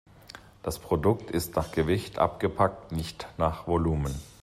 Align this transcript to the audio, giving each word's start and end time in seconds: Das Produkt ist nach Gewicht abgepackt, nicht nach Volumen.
Das 0.63 0.79
Produkt 0.79 1.29
ist 1.29 1.55
nach 1.55 1.71
Gewicht 1.73 2.17
abgepackt, 2.17 2.91
nicht 2.91 3.27
nach 3.37 3.67
Volumen. 3.67 4.15